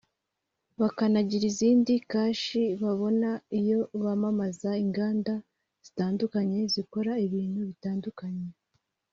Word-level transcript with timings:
bakanagira 0.79 1.45
izindi 1.51 1.93
kashi 2.11 2.63
babona 2.83 3.29
iyo 3.59 3.79
bamamaza 4.03 4.71
inganda 4.83 5.33
zitandukanye 5.85 6.59
zikora 6.73 7.11
ibintu 7.25 7.59
bitandukanye 7.69 8.47